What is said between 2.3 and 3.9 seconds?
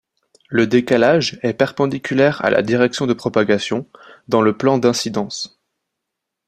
à la direction de propagation,